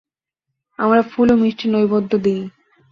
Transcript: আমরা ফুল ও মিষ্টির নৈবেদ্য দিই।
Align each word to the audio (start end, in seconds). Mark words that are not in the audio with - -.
আমরা 0.79 1.01
ফুল 1.11 1.27
ও 1.31 1.35
মিষ্টির 1.41 1.69
নৈবেদ্য 1.73 2.11
দিই। 2.23 2.41